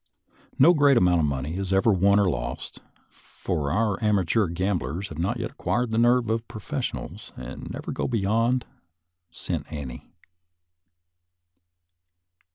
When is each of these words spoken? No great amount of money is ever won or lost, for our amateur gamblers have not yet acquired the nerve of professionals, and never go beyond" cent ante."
No 0.57 0.73
great 0.73 0.97
amount 0.97 1.19
of 1.19 1.27
money 1.27 1.57
is 1.57 1.71
ever 1.71 1.93
won 1.93 2.19
or 2.19 2.27
lost, 2.27 2.79
for 3.07 3.71
our 3.71 4.03
amateur 4.03 4.47
gamblers 4.47 5.09
have 5.09 5.19
not 5.19 5.37
yet 5.37 5.51
acquired 5.51 5.91
the 5.91 5.99
nerve 5.99 6.31
of 6.31 6.47
professionals, 6.47 7.31
and 7.35 7.69
never 7.69 7.91
go 7.91 8.07
beyond" 8.07 8.65
cent 9.29 9.71
ante." 9.71 10.09